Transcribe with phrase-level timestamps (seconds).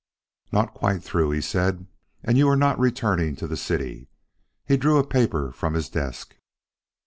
[0.51, 1.85] "Not quite through," he said;
[2.23, 4.09] "and you are not returning to the city."
[4.65, 6.35] He drew a paper from his desk.